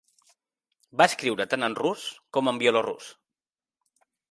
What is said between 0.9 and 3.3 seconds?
Va escriure tant en rus com en bielorús.